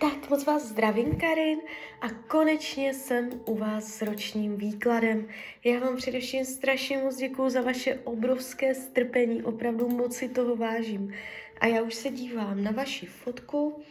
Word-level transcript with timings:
Tak 0.00 0.30
moc 0.30 0.44
vás 0.44 0.62
zdravím, 0.62 1.16
Karin, 1.16 1.58
a 2.00 2.08
konečně 2.10 2.94
jsem 2.94 3.30
u 3.44 3.54
vás 3.54 3.84
s 3.84 4.02
ročním 4.02 4.56
výkladem. 4.56 5.28
Já 5.64 5.80
vám 5.80 5.96
především 5.96 6.44
strašně 6.44 6.98
moc 6.98 7.16
děkuju 7.16 7.50
za 7.50 7.60
vaše 7.60 7.94
obrovské 8.04 8.74
strpení, 8.74 9.42
opravdu 9.42 9.88
moc 9.88 10.16
si 10.16 10.28
toho 10.28 10.56
vážím. 10.56 11.14
A 11.60 11.66
já 11.66 11.82
už 11.82 11.94
se 11.94 12.10
dívám 12.10 12.64
na 12.64 12.70
vaši 12.70 13.06
fotku, 13.06 13.82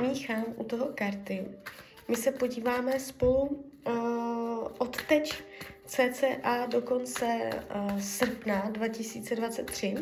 míchám 0.00 0.44
u 0.56 0.64
toho 0.64 0.86
karty. 0.94 1.44
My 2.08 2.16
se 2.16 2.32
podíváme 2.32 3.00
spolu 3.00 3.42
uh, 3.42 3.94
od 4.78 5.02
teď 5.08 5.42
cca 5.86 6.66
do 6.66 6.82
konce 6.82 7.50
uh, 7.74 7.98
srpna 8.00 8.70
2023, 8.70 9.94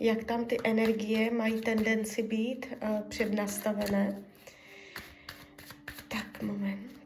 jak 0.00 0.24
tam 0.24 0.44
ty 0.44 0.56
energie 0.64 1.30
mají 1.30 1.60
tendenci 1.60 2.22
být 2.22 2.66
uh, 2.82 3.00
přednastavené. 3.08 4.22
Tak, 6.08 6.42
moment. 6.42 6.96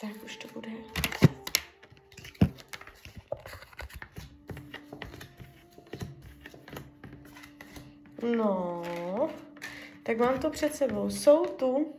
Tak 0.00 0.24
už 0.24 0.36
to 0.36 0.48
bude. 0.54 0.68
No, 8.24 8.82
tak 10.02 10.18
mám 10.18 10.38
to 10.38 10.50
před 10.50 10.74
sebou. 10.74 11.10
Jsou 11.10 11.46
tu 11.46 11.94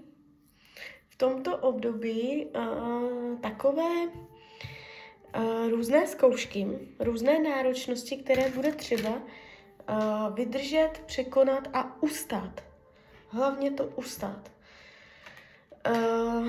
v 1.09 1.15
tomto 1.15 1.57
období 1.57 2.45
uh, 2.45 3.39
takové 3.39 4.07
uh, 4.07 5.69
různé 5.69 6.07
zkoušky, 6.07 6.67
různé 6.99 7.39
náročnosti, 7.39 8.17
které 8.17 8.49
bude 8.49 8.71
třeba 8.71 9.09
uh, 9.09 10.35
vydržet, 10.35 10.91
překonat 11.05 11.67
a 11.73 12.03
ustát. 12.03 12.63
Hlavně 13.29 13.71
to 13.71 13.85
ustát. 13.85 14.51
Uh, 15.89 16.47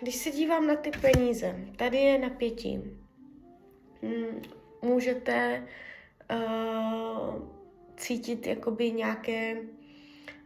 když 0.00 0.14
se 0.14 0.30
dívám 0.30 0.66
na 0.66 0.76
ty 0.76 0.90
peníze, 0.90 1.56
tady 1.76 1.96
je 1.96 2.18
napětí. 2.18 2.82
Hmm, 4.02 4.42
můžete 4.82 5.68
uh, 6.30 7.53
cítit 7.96 8.46
jakoby 8.46 8.90
nějaké 8.90 9.56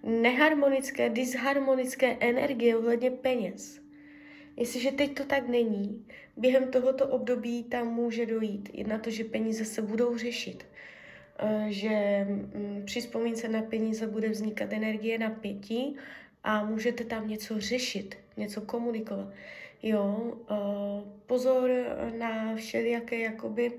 neharmonické, 0.02 1.10
disharmonické 1.10 2.16
energie 2.20 2.76
ohledně 2.76 3.10
peněz. 3.10 3.80
Jestliže 4.56 4.92
teď 4.92 5.14
to 5.14 5.24
tak 5.24 5.48
není, 5.48 6.06
během 6.36 6.70
tohoto 6.70 7.06
období 7.06 7.64
tam 7.64 7.88
může 7.88 8.26
dojít 8.26 8.68
i 8.72 8.84
na 8.84 8.98
to, 8.98 9.10
že 9.10 9.24
peníze 9.24 9.64
se 9.64 9.82
budou 9.82 10.16
řešit, 10.16 10.66
uh, 11.42 11.66
že 11.68 12.26
mm, 12.28 12.82
při 12.86 13.00
vzpomínce 13.00 13.48
na 13.48 13.62
peníze 13.62 14.06
bude 14.06 14.28
vznikat 14.28 14.72
energie 14.72 15.18
napětí 15.18 15.96
a 16.44 16.64
můžete 16.64 17.04
tam 17.04 17.28
něco 17.28 17.60
řešit, 17.60 18.16
něco 18.36 18.60
komunikovat. 18.60 19.28
Jo, 19.82 20.32
uh, 20.50 21.08
pozor 21.26 21.70
na 22.18 22.56
všelijaké 22.56 23.18
jakoby 23.18 23.72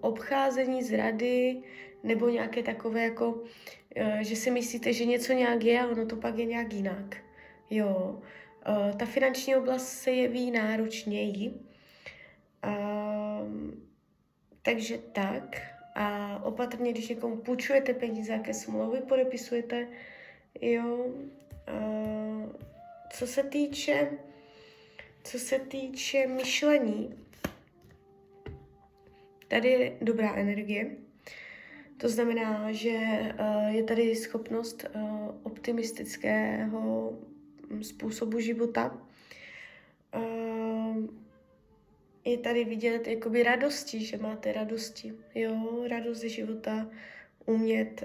obcházení 0.00 0.82
zrady 0.82 1.62
nebo 2.02 2.28
nějaké 2.28 2.62
takové 2.62 3.02
jako, 3.02 3.30
uh, 3.30 4.18
že 4.20 4.36
si 4.36 4.50
myslíte, 4.50 4.92
že 4.92 5.04
něco 5.04 5.32
nějak 5.32 5.64
je 5.64 5.80
a 5.80 5.86
ono 5.86 6.06
to 6.06 6.16
pak 6.16 6.38
je 6.38 6.44
nějak 6.44 6.72
jinak. 6.72 7.16
Jo, 7.70 8.20
uh, 8.68 8.96
ta 8.96 9.06
finanční 9.06 9.56
oblast 9.56 9.88
se 9.88 10.10
jeví 10.10 10.50
náročněji. 10.50 11.52
Takže 14.62 14.98
tak. 14.98 15.60
A 15.94 16.38
opatrně, 16.44 16.92
když 16.92 17.08
někomu 17.08 17.36
půjčujete 17.36 17.94
peníze, 17.94 18.32
jaké 18.32 18.54
smlouvy 18.54 19.00
podepisujete, 19.00 19.88
jo, 20.60 21.06
co 23.10 23.26
se 23.26 23.42
týče, 23.42 24.10
co 25.24 25.38
se 25.38 25.58
týče 25.58 26.26
myšlení, 26.26 27.14
tady 29.52 29.68
je 29.68 29.92
dobrá 30.00 30.34
energie. 30.34 30.90
To 31.96 32.08
znamená, 32.08 32.72
že 32.72 32.98
uh, 32.98 33.74
je 33.74 33.82
tady 33.82 34.16
schopnost 34.16 34.84
uh, 34.94 35.02
optimistického 35.42 37.12
způsobu 37.82 38.40
života. 38.40 38.98
Uh, 40.16 40.96
je 42.24 42.38
tady 42.38 42.64
vidět 42.64 43.06
jakoby 43.06 43.42
radosti, 43.42 44.04
že 44.04 44.16
máte 44.16 44.52
radosti. 44.52 45.12
Jo, 45.34 45.84
radost 45.88 46.18
ze 46.18 46.28
života, 46.28 46.90
umět 47.46 48.04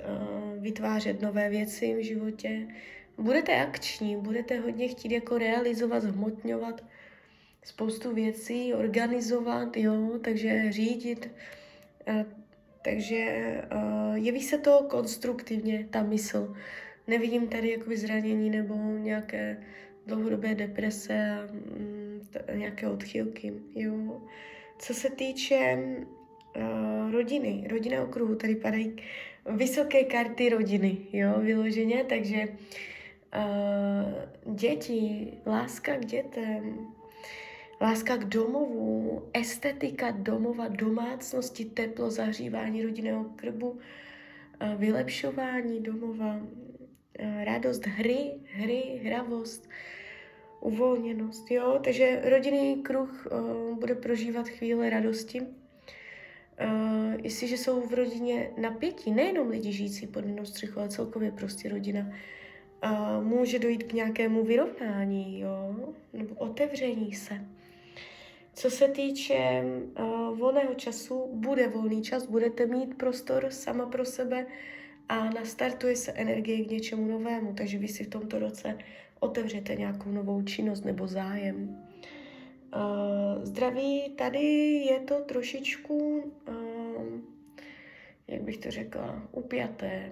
vytvářet 0.60 1.22
nové 1.22 1.50
věci 1.50 1.96
v 1.96 2.04
životě, 2.04 2.68
budete 3.18 3.62
akční, 3.62 4.18
budete 4.18 4.60
hodně 4.60 4.88
chtít 4.88 5.12
jako 5.12 5.38
realizovat, 5.38 6.04
zhmotňovat 6.04 6.84
spoustu 7.68 8.14
věcí, 8.14 8.74
organizovat, 8.74 9.78
jo, 9.78 10.20
takže 10.24 10.72
řídit. 10.72 11.32
A, 12.08 12.26
takže 12.82 13.62
uh, 13.76 14.16
jeví 14.16 14.42
se 14.42 14.58
to 14.58 14.86
konstruktivně, 14.90 15.88
ta 15.90 16.04
mysl. 16.04 16.56
Nevidím 17.08 17.48
tady 17.48 17.72
jakoby 17.72 17.98
zranění 17.98 18.50
nebo 18.50 18.76
nějaké 18.98 19.64
dlouhodobé 20.06 20.56
deprese 20.56 21.32
a 21.32 21.52
mm, 21.52 22.22
nějaké 22.54 22.88
odchylky, 22.88 23.54
jo. 23.76 24.22
Co 24.80 24.94
se 24.94 25.10
týče 25.10 25.78
uh, 25.78 27.12
rodiny, 27.12 27.68
rodina 27.70 28.04
okruhu, 28.04 28.36
tady 28.36 28.56
padají 28.56 28.96
vysoké 29.46 30.04
karty 30.04 30.50
rodiny, 30.50 30.98
jo, 31.14 31.40
vyloženě, 31.40 32.04
takže 32.04 32.48
uh, 33.36 34.56
děti, 34.56 35.34
láska 35.46 35.96
k 35.96 36.06
dětem, 36.06 36.88
láska 37.82 38.18
k 38.18 38.26
domovu, 38.26 39.24
estetika 39.34 40.12
domova, 40.12 40.68
domácnosti, 40.68 41.66
teplo, 41.66 42.12
zahřívání 42.12 42.84
rodinného 42.84 43.26
krbu, 43.36 43.70
uh, 43.70 43.80
vylepšování 44.76 45.80
domova, 45.80 46.36
uh, 46.36 47.44
radost 47.44 47.86
hry, 47.86 48.32
hry, 48.54 49.02
hravost, 49.04 49.70
uvolněnost, 50.62 51.52
jo, 51.52 51.80
takže 51.84 52.22
rodinný 52.24 52.84
kruh 52.84 53.28
uh, 53.32 53.78
bude 53.80 53.96
prožívat 53.96 54.48
chvíle 54.48 54.90
radosti, 54.90 55.42
Uh, 56.66 57.14
jestliže 57.24 57.58
jsou 57.58 57.82
v 57.82 57.94
rodině 57.94 58.52
napětí, 58.58 59.12
nejenom 59.12 59.50
lidi 59.50 59.72
žijící 59.72 60.08
pod 60.08 60.26
jednou 60.26 60.46
střechou, 60.46 60.80
ale 60.80 60.90
celkově 60.90 61.32
prostě 61.32 61.70
rodina, 61.70 62.12
uh, 62.84 63.24
může 63.24 63.60
dojít 63.60 63.84
k 63.84 63.94
nějakému 63.94 64.44
vyrovnání, 64.44 65.40
jo, 65.40 65.76
nebo 66.14 66.36
otevření 66.36 67.14
se. 67.14 67.46
Co 68.58 68.70
se 68.70 68.88
týče 68.88 69.64
uh, 70.00 70.38
volného 70.38 70.74
času, 70.74 71.30
bude 71.34 71.68
volný 71.68 72.02
čas, 72.02 72.26
budete 72.26 72.66
mít 72.66 72.98
prostor 72.98 73.48
sama 73.50 73.86
pro 73.86 74.06
sebe 74.06 74.46
a 75.10 75.30
nastartuje 75.30 75.96
se 75.96 76.12
energie 76.12 76.66
k 76.66 76.72
něčemu 76.72 77.08
novému, 77.08 77.54
takže 77.54 77.78
vy 77.78 77.88
si 77.88 78.04
v 78.04 78.10
tomto 78.10 78.40
roce 78.40 78.78
otevřete 79.20 79.76
nějakou 79.76 80.12
novou 80.12 80.42
činnost 80.42 80.86
nebo 80.86 81.08
zájem. 81.08 81.86
Uh, 82.76 83.44
zdraví, 83.46 84.10
tady 84.16 84.44
je 84.90 85.00
to 85.00 85.16
trošičku, 85.20 86.24
uh, 86.48 87.06
jak 88.28 88.42
bych 88.42 88.58
to 88.58 88.72
řekla, 88.72 89.28
upjaté. 89.32 90.12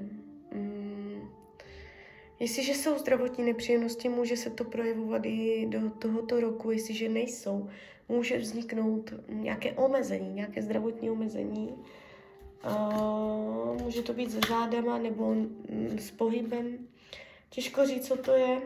Um, 0.55 0.94
jestliže 2.39 2.73
jsou 2.73 2.97
zdravotní 2.97 3.43
nepříjemnosti, 3.45 4.09
může 4.09 4.37
se 4.37 4.49
to 4.49 4.63
projevovat 4.63 5.21
i 5.25 5.67
do 5.69 5.89
tohoto 5.89 6.39
roku. 6.39 6.71
Jestliže 6.71 7.09
nejsou, 7.09 7.69
může 8.09 8.37
vzniknout 8.37 9.13
nějaké 9.29 9.71
omezení, 9.71 10.33
nějaké 10.33 10.61
zdravotní 10.61 11.09
omezení. 11.09 11.75
Uh, 12.65 13.81
může 13.81 14.01
to 14.01 14.13
být 14.13 14.31
se 14.31 14.39
zádama 14.49 14.97
nebo 14.97 15.33
mm, 15.33 15.97
s 15.99 16.11
pohybem. 16.11 16.77
Těžko 17.49 17.85
říct, 17.85 18.07
co 18.07 18.17
to 18.17 18.31
je 18.31 18.61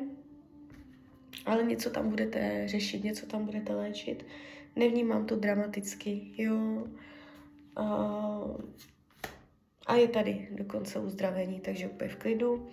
ale 1.46 1.64
něco 1.64 1.90
tam 1.90 2.10
budete 2.10 2.64
řešit, 2.66 3.04
něco 3.04 3.26
tam 3.26 3.46
budete 3.46 3.76
léčit. 3.76 4.26
Nevnímám 4.76 5.26
to 5.26 5.36
dramaticky, 5.36 6.22
jo. 6.38 6.88
A, 7.76 7.86
a 9.86 9.96
je 9.96 10.08
tady 10.08 10.48
dokonce 10.52 11.00
uzdravení, 11.00 11.60
takže 11.60 11.88
úplně 11.88 12.10
v 12.10 12.16
klidu. 12.16 12.68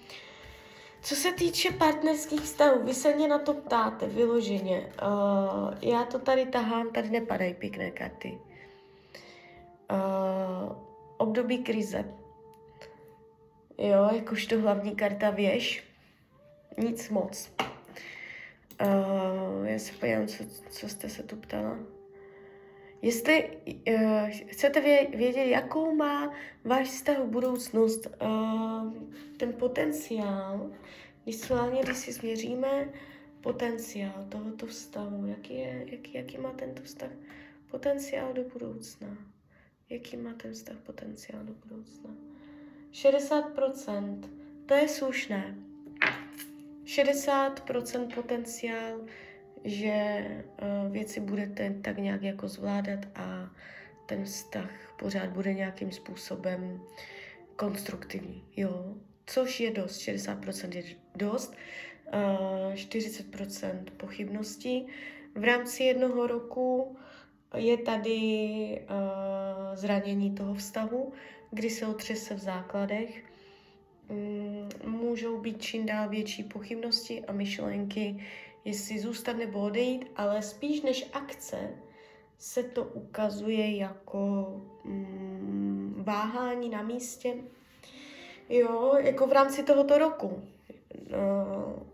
Co 1.06 1.16
se 1.16 1.32
týče 1.32 1.70
partnerských 1.70 2.40
vztahů, 2.40 2.82
vy 2.84 2.94
se 2.94 3.14
mě 3.14 3.28
na 3.28 3.38
to 3.38 3.54
ptáte 3.54 4.06
vyloženě. 4.06 4.92
Uh, 5.02 5.74
já 5.82 6.04
to 6.04 6.18
tady 6.18 6.46
tahám, 6.46 6.92
tady 6.92 7.10
nepadají 7.10 7.54
pěkné 7.54 7.90
karty. 7.90 8.38
Uh, 9.90 10.76
období 11.16 11.58
krize. 11.58 12.04
Jo, 13.78 14.08
jakožto 14.12 14.60
hlavní 14.60 14.96
karta 14.96 15.30
věž. 15.30 15.84
Nic 16.78 17.08
moc. 17.08 17.50
Uh, 18.82 19.66
já 19.66 19.78
se 19.78 19.92
podívám, 19.92 20.26
co, 20.26 20.44
co 20.70 20.88
jste 20.88 21.08
se 21.08 21.22
tu 21.22 21.36
ptala. 21.36 21.78
Jestli 23.02 23.48
uh, 23.66 24.30
chcete 24.46 24.80
vědět, 25.16 25.44
jakou 25.44 25.94
má 25.94 26.32
váš 26.64 26.88
vztah 26.88 27.18
v 27.18 27.26
budoucnost, 27.26 28.06
uh, 28.22 28.92
ten 29.36 29.52
potenciál, 29.52 30.70
vyslovně, 31.26 31.82
když 31.82 31.96
si 31.96 32.12
změříme 32.12 32.88
potenciál 33.40 34.26
tohoto 34.28 34.66
vztahu, 34.66 35.26
jaký, 35.26 35.54
je, 35.54 35.86
jaký, 35.90 36.14
jaký 36.14 36.38
má 36.38 36.50
tento 36.50 36.82
vztah 36.82 37.10
potenciál 37.70 38.32
do 38.32 38.44
budoucna. 38.44 39.16
Jaký 39.90 40.16
má 40.16 40.32
ten 40.32 40.52
vztah 40.52 40.76
potenciál 40.76 41.44
do 41.44 41.54
budoucna? 41.54 42.10
60%, 42.92 44.28
to 44.66 44.74
je 44.74 44.88
slušné. 44.88 45.54
60% 46.84 48.14
potenciál, 48.14 49.00
že 49.64 50.26
uh, 50.62 50.92
věci 50.92 51.20
budete 51.20 51.74
tak 51.82 51.98
nějak 51.98 52.22
jako 52.22 52.48
zvládat 52.48 52.98
a 53.14 53.50
ten 54.06 54.24
vztah 54.24 54.70
pořád 54.98 55.30
bude 55.30 55.54
nějakým 55.54 55.92
způsobem 55.92 56.80
konstruktivní, 57.56 58.44
jo. 58.56 58.94
Což 59.26 59.60
je 59.60 59.70
dost, 59.70 60.00
60% 60.00 60.76
je 60.76 60.82
dost, 61.14 61.54
uh, 62.06 62.74
40% 62.74 63.84
pochybností. 63.96 64.86
V 65.34 65.44
rámci 65.44 65.82
jednoho 65.82 66.26
roku 66.26 66.96
je 67.56 67.76
tady 67.76 68.20
uh, 68.82 69.76
zranění 69.76 70.34
toho 70.34 70.54
vztahu, 70.54 71.12
kdy 71.50 71.70
se 71.70 71.86
otřese 71.86 72.34
v 72.34 72.38
základech. 72.38 73.24
Mm, 74.08 74.68
můžou 74.84 75.40
být 75.40 75.62
čím 75.62 75.86
dál 75.86 76.08
větší 76.08 76.42
pochybnosti 76.42 77.24
a 77.24 77.32
myšlenky, 77.32 78.24
jestli 78.66 78.98
zůstat 78.98 79.36
nebo 79.36 79.60
odejít, 79.60 80.06
ale 80.16 80.42
spíš 80.42 80.82
než 80.82 81.06
akce 81.12 81.70
se 82.38 82.62
to 82.62 82.84
ukazuje 82.84 83.76
jako 83.76 84.46
mm, 84.84 86.02
váhání 86.06 86.68
na 86.68 86.82
místě. 86.82 87.34
Jo, 88.48 88.94
jako 88.98 89.26
v 89.26 89.32
rámci 89.32 89.62
tohoto 89.62 89.98
roku. 89.98 90.42
No, 91.10 91.86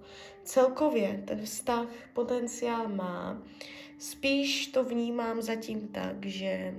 celkově 0.44 1.22
ten 1.26 1.44
vztah 1.44 1.86
potenciál 2.12 2.88
má. 2.88 3.42
Spíš 3.98 4.66
to 4.66 4.84
vnímám 4.84 5.42
zatím 5.42 5.88
tak, 5.88 6.26
že 6.26 6.74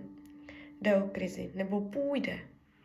jde 0.81 1.03
o 1.03 1.07
krizi, 1.07 1.51
nebo 1.55 1.81
půjde. 1.81 2.39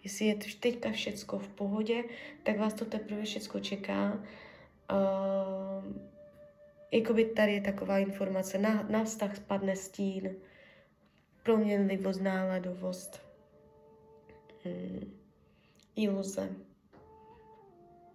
Jestli 0.04 0.24
je 0.24 0.34
teďka 0.60 0.90
všecko 0.90 1.38
v 1.38 1.48
pohodě, 1.48 2.04
tak 2.42 2.58
vás 2.58 2.74
to 2.74 2.84
teprve 2.84 3.22
všecko 3.22 3.60
čeká. 3.60 4.24
Uh, 4.92 6.17
jakoby 6.90 7.24
tady 7.24 7.52
je 7.52 7.60
taková 7.60 7.98
informace, 7.98 8.58
na, 8.58 8.82
na 8.82 9.04
vztah 9.04 9.36
spadne 9.36 9.76
stín, 9.76 10.36
proměnlivost, 11.42 12.20
náladovost, 12.20 13.22
hmm, 14.64 15.12
iluze, 15.96 16.48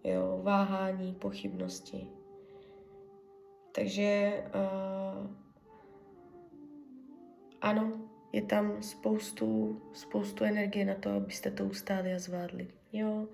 jo, 0.03 0.39
váhání, 0.43 1.13
pochybnosti. 1.13 2.07
Takže 3.75 4.43
uh, 4.55 5.27
ano, 7.61 7.91
je 8.31 8.41
tam 8.41 8.83
spoustu, 8.83 9.81
spoustu 9.93 10.43
energie 10.43 10.85
na 10.85 10.95
to, 10.95 11.09
abyste 11.09 11.51
to 11.51 11.65
ustáli 11.65 12.13
a 12.13 12.19
zvládli. 12.19 12.67
Jo. 12.93 13.27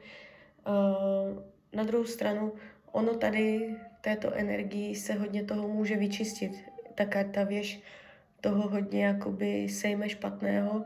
Uh, 0.67 1.43
na 1.73 1.83
druhou 1.83 2.05
stranu, 2.05 2.53
ono 2.91 3.17
tady 3.17 3.75
této 4.01 4.33
energii 4.33 4.95
se 4.95 5.13
hodně 5.13 5.43
toho 5.43 5.67
může 5.67 5.95
vyčistit. 5.95 6.51
Ta 6.95 7.05
karta 7.05 7.43
věž 7.43 7.81
toho 8.41 8.69
hodně 8.69 9.05
jakoby 9.05 9.69
sejme 9.69 10.09
špatného 10.09 10.85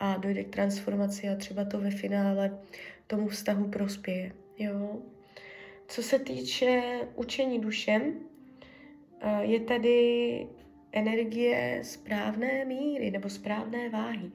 a 0.00 0.16
dojde 0.16 0.44
k 0.44 0.50
transformaci 0.50 1.28
a 1.28 1.36
třeba 1.36 1.64
to 1.64 1.80
ve 1.80 1.90
finále 1.90 2.58
tomu 3.06 3.28
vztahu 3.28 3.68
prospěje. 3.68 4.32
Jo. 4.58 4.98
Co 5.88 6.02
se 6.02 6.18
týče 6.18 6.82
učení 7.14 7.60
dušem, 7.60 8.14
je 9.40 9.60
tady 9.60 10.46
energie 10.92 11.80
správné 11.82 12.64
míry 12.64 13.10
nebo 13.10 13.28
správné 13.28 13.88
váhy. 13.88 14.30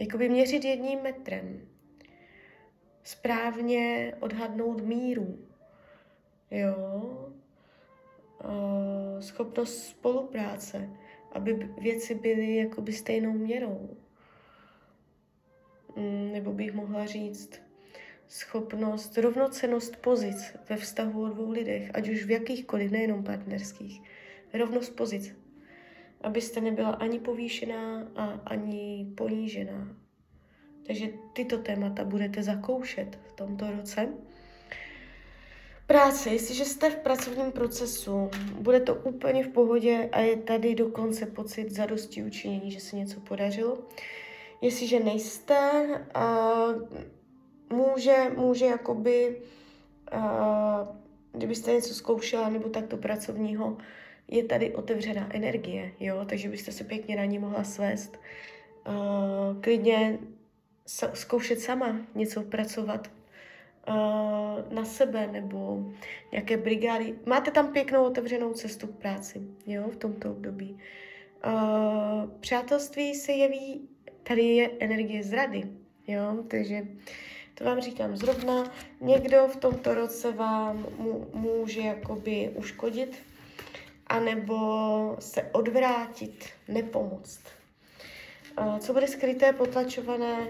Jakoby 0.00 0.28
měřit 0.28 0.64
jedním 0.64 0.98
metrem. 1.02 1.60
Správně 3.06 4.12
odhadnout 4.20 4.80
míru. 4.80 5.38
Jo. 6.50 7.34
Schopnost 9.20 9.86
spolupráce, 9.86 10.90
aby 11.32 11.54
věci 11.80 12.14
byly 12.14 12.56
jakoby 12.56 12.92
stejnou 12.92 13.32
měrou. 13.32 13.96
Mm, 15.96 16.32
nebo 16.32 16.52
bych 16.52 16.72
mohla 16.72 17.06
říct, 17.06 17.60
schopnost, 18.28 19.18
rovnocenost 19.18 19.96
pozic 19.96 20.56
ve 20.68 20.76
vztahu 20.76 21.22
o 21.22 21.28
dvou 21.28 21.50
lidech, 21.50 21.90
ať 21.94 22.08
už 22.08 22.24
v 22.24 22.30
jakýchkoliv, 22.30 22.90
nejenom 22.90 23.24
partnerských. 23.24 24.02
Rovnost 24.54 24.96
pozic. 24.96 25.36
Abyste 26.20 26.60
nebyla 26.60 26.90
ani 26.90 27.18
povýšená 27.18 28.08
a 28.16 28.24
ani 28.24 29.12
ponížená. 29.16 30.05
Takže 30.86 31.06
tyto 31.32 31.58
témata 31.58 32.04
budete 32.04 32.42
zakoušet 32.42 33.18
v 33.28 33.32
tomto 33.32 33.70
roce. 33.70 34.08
Práce, 35.86 36.30
jestliže 36.30 36.64
jste 36.64 36.90
v 36.90 36.96
pracovním 36.96 37.52
procesu, 37.52 38.30
bude 38.60 38.80
to 38.80 38.94
úplně 38.94 39.44
v 39.44 39.48
pohodě 39.48 40.08
a 40.12 40.20
je 40.20 40.36
tady 40.36 40.74
dokonce 40.74 41.26
pocit 41.26 41.70
zadosti 41.70 42.22
učinění, 42.22 42.70
že 42.70 42.80
se 42.80 42.96
něco 42.96 43.20
podařilo. 43.20 43.78
Jestliže 44.62 45.00
nejste, 45.00 45.86
může, 47.70 48.16
může 48.36 48.66
jakoby, 48.66 49.36
uh, 50.14 50.88
kdybyste 51.32 51.72
něco 51.72 51.94
zkoušela 51.94 52.48
nebo 52.48 52.68
takto 52.68 52.96
pracovního, 52.96 53.76
je 54.28 54.44
tady 54.44 54.74
otevřená 54.74 55.34
energie, 55.34 55.92
jo, 56.00 56.24
takže 56.28 56.48
byste 56.48 56.72
se 56.72 56.84
pěkně 56.84 57.16
na 57.16 57.24
ní 57.24 57.38
mohla 57.38 57.64
svést. 57.64 58.18
Uh, 58.88 59.60
klidně 59.60 60.18
zkoušet 61.14 61.60
sama 61.60 61.96
něco 62.14 62.42
pracovat 62.42 63.10
uh, 63.88 63.94
na 64.74 64.84
sebe 64.84 65.26
nebo 65.26 65.92
nějaké 66.32 66.56
brigády. 66.56 67.18
Máte 67.26 67.50
tam 67.50 67.72
pěknou 67.72 68.04
otevřenou 68.04 68.52
cestu 68.52 68.86
k 68.86 68.96
práci, 68.96 69.42
jo, 69.66 69.88
v 69.88 69.96
tomto 69.96 70.30
období. 70.30 70.78
Uh, 71.46 72.30
přátelství 72.40 73.14
se 73.14 73.32
jeví, 73.32 73.88
tady 74.22 74.42
je 74.42 74.70
energie 74.80 75.22
zrady, 75.22 75.68
jo, 76.06 76.44
takže 76.48 76.86
to 77.54 77.64
vám 77.64 77.80
říkám 77.80 78.16
zrovna, 78.16 78.72
někdo 79.00 79.48
v 79.48 79.56
tomto 79.56 79.94
roce 79.94 80.32
vám 80.32 80.86
může 81.34 81.80
jakoby 81.80 82.52
uškodit, 82.54 83.16
anebo 84.06 85.16
se 85.18 85.42
odvrátit, 85.42 86.44
nepomoct. 86.68 87.40
Co 88.78 88.92
bude 88.92 89.08
skryté, 89.08 89.52
potlačované, 89.52 90.48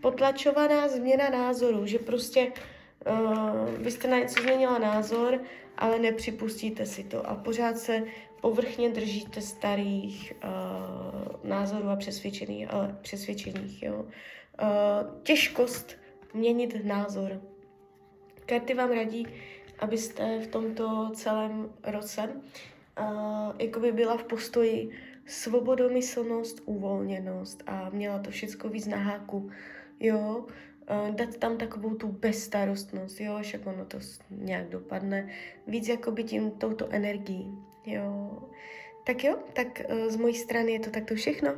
potlačovaná 0.00 0.88
změna 0.88 1.30
názoru, 1.30 1.86
že 1.86 1.98
prostě 1.98 2.52
vy 3.78 3.90
jste 3.90 4.08
na 4.08 4.18
něco 4.18 4.42
změnila 4.42 4.78
názor, 4.78 5.40
ale 5.78 5.98
nepřipustíte 5.98 6.86
si 6.86 7.04
to 7.04 7.28
a 7.28 7.34
pořád 7.34 7.78
se 7.78 8.02
povrchně 8.40 8.90
držíte 8.90 9.40
starých 9.40 10.32
uh, 10.44 11.50
názorů 11.50 11.88
a 11.88 11.96
přesvědčených, 11.96 12.72
ale 12.72 12.96
přesvědčených, 13.02 13.82
jo. 13.82 14.04
Uh, 14.62 15.20
těžkost 15.22 15.96
měnit 16.34 16.84
názor. 16.84 17.40
Karty 18.46 18.74
vám 18.74 18.90
radí, 18.92 19.26
abyste 19.78 20.40
v 20.40 20.46
tomto 20.46 21.10
celém 21.14 21.72
roce 21.84 22.28
uh, 23.00 23.52
jakoby 23.58 23.92
byla 23.92 24.16
v 24.16 24.24
postoji 24.24 24.90
svobodomyslnost, 25.26 26.62
uvolněnost 26.64 27.62
a 27.66 27.90
měla 27.90 28.18
to 28.18 28.30
všechno 28.30 28.70
víc 28.70 28.86
na 28.86 28.96
háku, 28.96 29.50
jo, 30.00 30.46
dát 31.10 31.36
tam 31.36 31.58
takovou 31.58 31.94
tu 31.94 32.08
bezstarostnost, 32.08 33.20
jo, 33.20 33.38
však 33.42 33.66
ono 33.66 33.84
to 33.84 33.98
nějak 34.30 34.68
dopadne, 34.68 35.28
víc 35.66 35.88
jakoby 35.88 36.24
tím 36.24 36.50
touto 36.50 36.88
energií, 36.90 37.58
jo. 37.86 38.38
Tak 39.06 39.24
jo, 39.24 39.38
tak 39.52 39.82
uh, 39.88 40.10
z 40.10 40.16
mojí 40.16 40.34
strany 40.34 40.72
je 40.72 40.80
to 40.80 40.90
takto 40.90 41.14
všechno. 41.14 41.54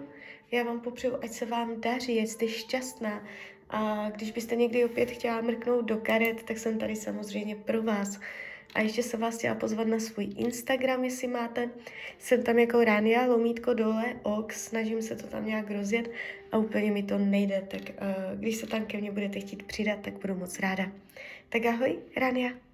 Já 0.53 0.63
vám 0.63 0.81
popřeju, 0.81 1.15
ať 1.23 1.31
se 1.31 1.47
vám 1.47 1.81
daří, 1.81 2.21
ať 2.21 2.29
jste 2.29 2.49
šťastná. 2.49 3.25
A 3.71 4.11
když 4.11 4.31
byste 4.31 4.57
někdy 4.57 4.85
opět 4.85 5.11
chtěla 5.11 5.41
mrknout 5.41 5.85
do 5.85 5.97
karet, 5.97 6.43
tak 6.43 6.59
jsem 6.59 6.79
tady 6.79 6.97
samozřejmě 6.97 7.57
pro 7.57 7.83
vás. 7.83 8.21
A 8.76 8.80
ještě 8.80 9.02
se 9.02 9.16
vás 9.16 9.38
chtěla 9.38 9.54
pozvat 9.54 9.87
na 9.87 9.99
svůj 9.99 10.28
Instagram, 10.37 11.04
jestli 11.04 11.28
máte. 11.28 11.71
Jsem 12.18 12.42
tam 12.42 12.59
jako 12.59 12.85
Rania, 12.85 13.26
lomítko 13.26 13.75
dole, 13.75 14.04
ox, 14.23 14.64
snažím 14.64 15.02
se 15.02 15.16
to 15.16 15.26
tam 15.26 15.47
nějak 15.47 15.71
rozjet 15.71 16.11
a 16.52 16.59
úplně 16.59 16.92
mi 16.92 17.02
to 17.02 17.18
nejde. 17.18 17.62
Tak 17.68 17.80
uh, 17.80 18.38
když 18.40 18.56
se 18.56 18.66
tam 18.66 18.85
ke 18.85 18.99
mně 18.99 19.12
budete 19.12 19.40
chtít 19.40 19.62
přidat, 19.62 19.99
tak 20.00 20.14
budu 20.14 20.35
moc 20.35 20.59
ráda. 20.59 20.92
Tak 21.49 21.66
ahoj, 21.66 21.99
Rania. 22.16 22.66